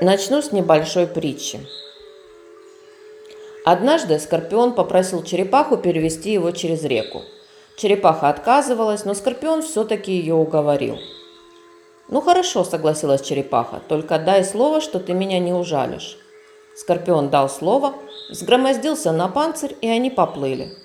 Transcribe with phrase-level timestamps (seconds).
[0.00, 1.58] Начну с небольшой притчи.
[3.64, 7.22] Однажды Скорпион попросил черепаху перевести его через реку.
[7.76, 10.98] Черепаха отказывалась, но Скорпион все-таки ее уговорил.
[12.08, 16.16] «Ну хорошо»,— согласилась черепаха,— «только дай слово, что ты меня не ужалишь».
[16.76, 17.94] Скорпион дал слово,
[18.30, 20.76] сгромоздился на панцирь, и они поплыли.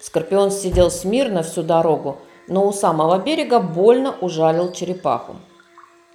[0.00, 2.18] Скорпион сидел смирно всю дорогу,
[2.48, 5.36] но у самого берега больно ужалил черепаху.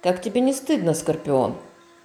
[0.02, 1.54] «Как тебе не стыдно, Скорпион?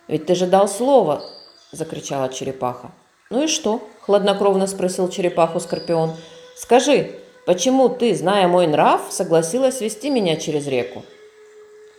[0.09, 1.21] Ведь ты же дал слово!»–
[1.71, 2.91] закричала черепаха.
[3.29, 6.15] «Ну и что?»– хладнокровно спросил черепаху Скорпион.
[6.57, 7.11] «Скажи,
[7.45, 11.03] почему ты, зная мой нрав, согласилась вести меня через реку?»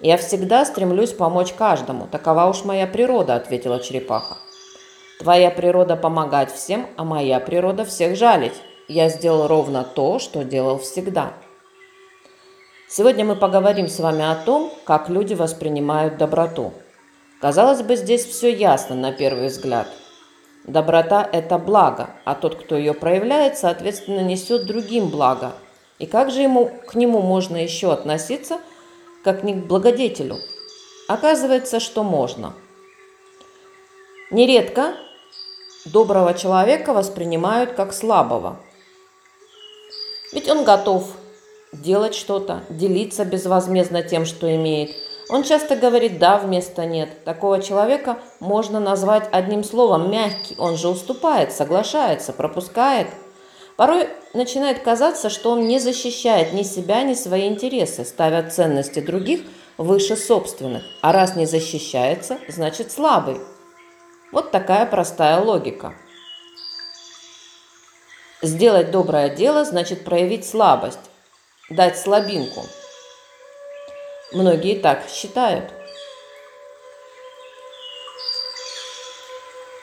[0.01, 4.39] «Я всегда стремлюсь помочь каждому, такова уж моя природа»,– ответила черепаха.
[5.21, 8.55] «Твоя природа помогать всем, а моя природа всех жалить.
[8.89, 11.33] Я сделал ровно то, что делал всегда».
[12.89, 16.73] Сегодня мы поговорим с вами о том, как люди воспринимают доброту.
[17.41, 19.89] Казалось бы, здесь все ясно на первый взгляд.
[20.65, 25.53] Доброта– это благо, а тот, кто ее проявляет, соответственно, несет другим благо.
[25.99, 28.59] И как же ему, к нему можно еще относиться,
[29.25, 30.37] как не к благодетелю?
[31.09, 32.55] Оказывается, что можно.
[34.31, 34.95] Нередко
[35.87, 38.61] доброго человека воспринимают как слабого.
[40.33, 41.11] Ведь он готов
[41.73, 44.95] делать что-то, делиться безвозмездно тем, что имеет.
[45.31, 47.25] Он часто говорит «да» вместо «нет».
[47.25, 50.57] Такого человека можно назвать одним словом «мягкий».
[50.59, 53.07] Он же уступает, соглашается, пропускает.
[53.77, 59.43] Порой начинает казаться, что он не защищает ни себя, ни свои интересы, ставя ценности других
[59.79, 60.83] выше собственных.
[61.01, 63.41] А раз не защищается, значит слабый.
[64.33, 65.95] Вот такая простая логика.
[68.43, 70.99] Сделать доброе дело значит проявить слабость,
[71.69, 72.65] дать слабинку.
[74.33, 75.73] Многие так считают.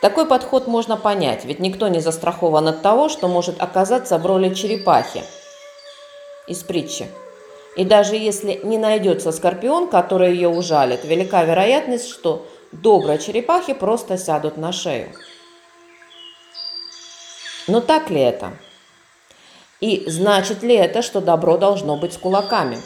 [0.01, 4.53] Такой подход можно понять, ведь никто не застрахован от того, что может оказаться в роли
[4.53, 5.23] черепахи
[6.47, 7.07] из притчи.
[7.75, 14.17] И даже если не найдется скорпион, который ее ужалит, велика вероятность, что добрые черепахи просто
[14.17, 15.09] сядут на шею.
[17.67, 18.53] Но так ли это?
[19.81, 22.77] И значит ли это, что добро должно быть с кулаками?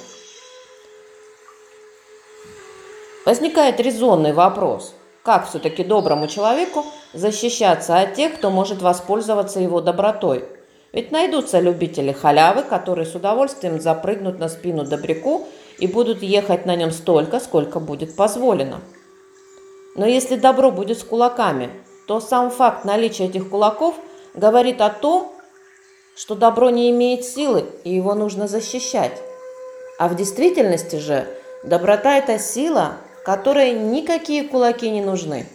[3.23, 4.95] Возникает резонный вопрос.
[5.23, 6.83] Как все-таки доброму человеку
[7.13, 10.45] защищаться от тех, кто может воспользоваться его добротой?
[10.91, 16.75] Ведь найдутся любители халявы, которые с удовольствием запрыгнут на спину добряку и будут ехать на
[16.75, 18.81] нем столько, сколько будет позволено.
[19.95, 21.69] Но если добро будет с кулаками,
[22.07, 23.95] то сам факт наличия этих кулаков
[24.33, 25.31] говорит о том,
[26.15, 29.21] что добро не имеет силы, и его нужно защищать.
[29.99, 31.27] А в действительности же
[31.63, 35.47] доброта– это сила, которой никакие кулаки не нужны.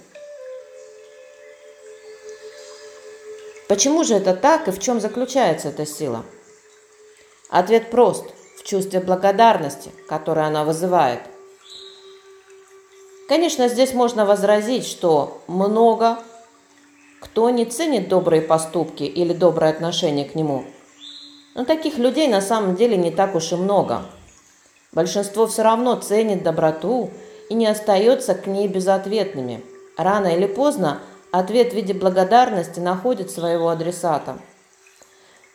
[3.68, 6.24] Почему же это так и в чем заключается эта сила?
[7.50, 8.26] Ответ прост–
[8.58, 11.20] в чувстве благодарности, которое она вызывает.
[13.28, 16.18] Конечно, здесь можно возразить, что много
[17.20, 20.64] кто не ценит добрые поступки или доброе отношение к нему.
[21.54, 24.04] Но таких людей на самом деле не так уж и много.
[24.92, 27.10] Большинство все равно ценит доброту
[27.48, 29.62] и не остается к ней безответными.
[29.96, 34.38] Рано или поздно ответ в виде благодарности находит своего адресата.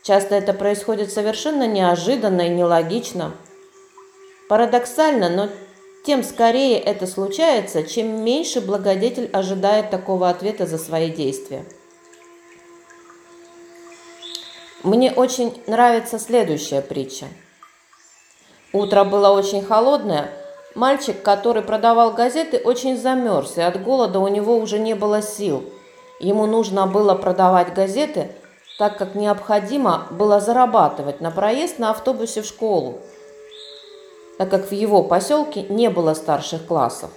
[0.03, 3.33] Часто это происходит совершенно неожиданно и нелогично.
[4.49, 5.49] Парадоксально, но
[6.05, 11.63] тем скорее это случается, чем меньше благодетель ожидает такого ответа за свои действия.
[14.83, 17.27] Мне очень нравится следующая притча.
[18.73, 20.31] Утро было очень холодное.
[20.75, 25.63] Мальчик, который продавал газеты, очень замерз, и от голода у него уже не было сил.
[26.19, 28.31] Ему нужно было продавать газеты,
[28.77, 32.99] так как необходимо было зарабатывать на проезд на автобусе в школу
[34.41, 37.11] так как в его поселке не было старших классов.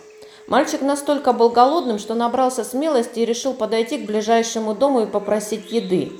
[0.46, 5.72] Мальчик настолько был голодным, что набрался смелости и решил подойти к ближайшему дому и попросить
[5.72, 6.12] еды.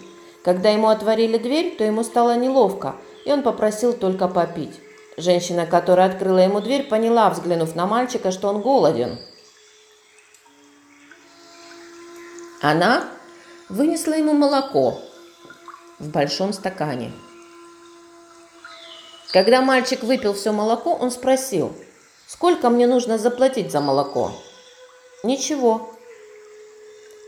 [0.43, 2.97] Когда ему отворили дверь, то ему стало неловко,
[3.27, 4.81] и он попросил только попить.
[5.17, 9.19] Женщина, которая открыла ему дверь, поняла, взглянув на мальчика, что он голоден.
[12.61, 13.05] Она
[13.69, 15.01] вынесла ему молоко
[15.99, 17.13] в большом стакане–
[19.35, 21.73] когда мальчик выпил все молоко, он спросил,
[22.25, 24.31] сколько мне нужно заплатить за молоко?
[25.25, 25.91] Ничего.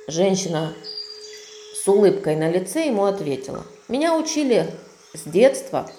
[0.06, 0.73] Женщина
[1.75, 4.73] с улыбкой на лице ему ответила, меня учили
[5.15, 5.91] с детства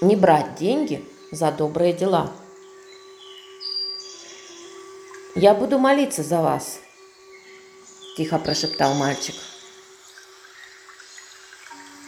[0.00, 2.32] не брать деньги за добрые дела.
[5.34, 6.80] «Я буду молиться за вас»,–
[8.16, 9.34] тихо прошептал мальчик.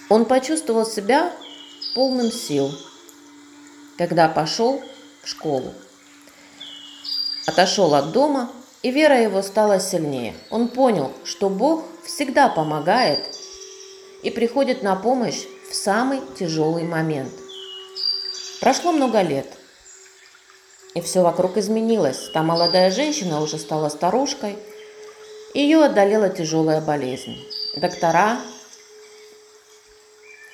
[0.09, 1.33] Он почувствовал себя
[1.95, 2.73] полным сил,
[3.97, 4.83] когда пошел
[5.23, 5.73] в школу.
[7.47, 8.51] Отошел от дома,
[8.83, 10.35] и вера его стала сильнее.
[10.51, 13.37] Он понял, что Бог всегда помогает
[14.23, 17.33] и приходит на помощь в самый тяжелый момент.
[18.61, 19.47] Прошло много лет,
[20.95, 22.29] и все вокруг изменилось.
[22.35, 24.59] Та молодая женщина уже стала старушкой,
[25.55, 27.39] ее одолела тяжелая болезнь.
[27.75, 28.39] Доктора,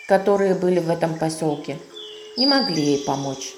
[0.06, 1.78] которые были в этом поселке,
[2.36, 3.54] не могли ей помочь.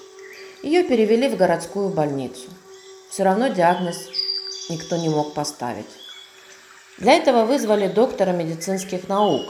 [0.62, 2.48] Ее перевели в городскую больницу.
[3.10, 3.98] Все равно диагноз
[4.70, 5.86] никто не мог поставить.
[6.96, 9.42] Для этого вызвали доктора медицинских наук.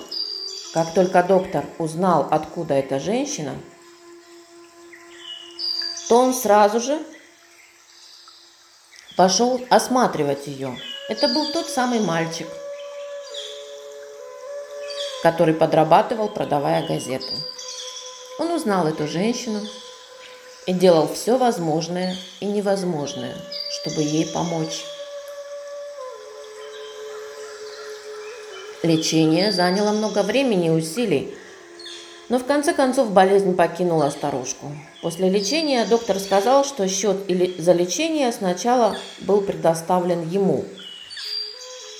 [0.74, 3.54] Как только доктор узнал, откуда эта женщина,
[6.08, 7.00] то он сразу же
[9.16, 10.76] пошел осматривать ее.
[11.08, 12.46] Это был тот самый мальчик,
[15.22, 17.32] который подрабатывал, продавая газеты.
[18.38, 19.60] Он узнал эту женщину
[20.66, 23.34] и делал все возможное и невозможное,
[23.70, 24.84] чтобы ей помочь.
[28.82, 31.36] Лечение заняло много времени и усилий,
[32.28, 34.72] но в конце концов болезнь покинула старушку.
[35.02, 37.16] После лечения доктор сказал, что счет
[37.58, 40.64] за лечение сначала был предоставлен ему.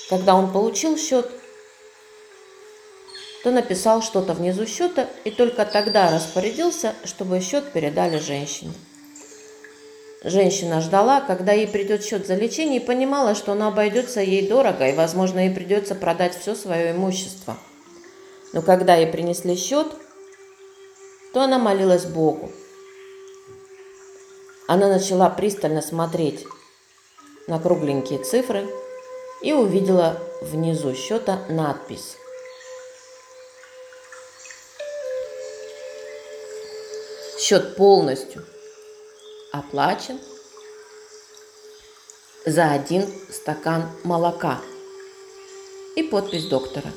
[0.09, 1.29] Когда он получил счет,
[3.43, 8.73] то написал что-то внизу счета и только тогда распорядился, чтобы счет передали женщине.
[10.23, 14.89] Женщина ждала, когда ей придет счет за лечение и понимала, что она обойдется ей дорого
[14.89, 17.57] и, возможно, ей придется продать все свое имущество.
[18.51, 19.87] Но когда ей принесли счет,
[21.39, 22.51] то она молилась Богу.
[24.67, 26.45] Она начала пристально смотреть
[27.47, 28.67] на кругленькие цифры
[29.41, 32.17] и увидела внизу счета надпись
[37.39, 38.45] Счет полностью
[39.53, 40.19] оплачен
[42.45, 44.59] за один стакан молока
[45.95, 46.91] и подпись доктора.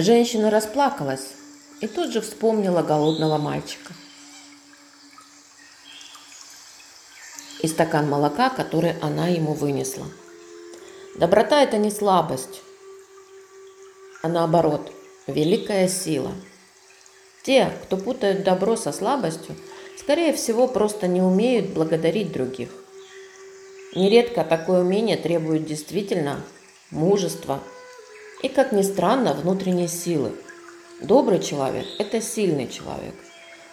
[0.00, 1.32] Женщина расплакалась
[1.80, 3.92] и тут же вспомнила голодного мальчика.
[7.62, 10.06] И стакан молока, который она ему вынесла.
[11.16, 12.62] Доброта– это не слабость,
[14.22, 14.92] а наоборот,
[15.26, 16.30] великая сила.
[17.42, 19.56] Те, кто путают добро со слабостью,
[19.98, 22.68] скорее всего, просто не умеют благодарить других.
[23.96, 26.40] Нередко такое умение требует действительно
[26.92, 27.60] мужества
[28.42, 30.32] и, как ни странно, внутренней силы.
[31.00, 33.14] Добрый человек– это сильный человек.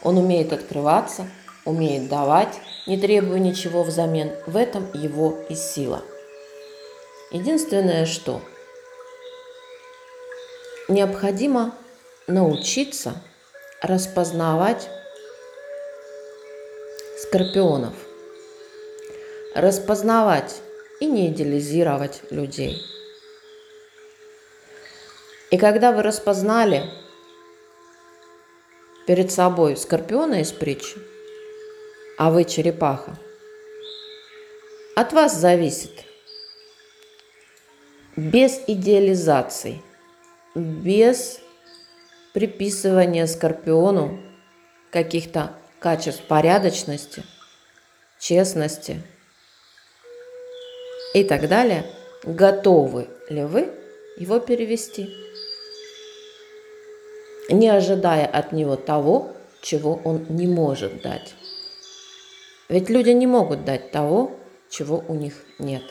[0.04, 1.28] Он умеет открываться,
[1.66, 4.32] умеет давать, не требуя ничего взамен.
[4.46, 6.04] В этом его и сила.
[7.32, 8.42] Единственное, что–
[10.88, 11.76] необходимо
[12.28, 13.22] научиться
[13.82, 14.90] распознавать
[17.22, 17.94] скорпионов,
[19.56, 20.62] распознавать
[21.00, 22.82] и не идеализировать людей.
[25.56, 26.84] И когда вы распознали
[29.08, 30.98] перед собой скорпиона из притчи,
[32.18, 33.18] а вы черепаха,
[34.98, 36.04] от вас зависит
[38.18, 39.82] без идеализации–
[40.56, 41.40] без
[42.34, 44.20] приписывания Скорпиону
[44.92, 47.24] каких-то качеств порядочности,
[48.20, 49.02] честности
[51.14, 51.86] и так далее,
[52.26, 53.85] готовы ли вы
[54.18, 55.14] его перевести,
[57.50, 61.34] не ожидая от него того, чего он не может дать.
[62.70, 64.32] Ведь люди не могут дать того,
[64.70, 65.84] чего у них нет.